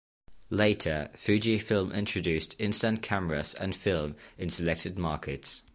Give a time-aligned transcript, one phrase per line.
[0.49, 5.61] Later, Fujifilm introduced instant cameras and film in selected markets.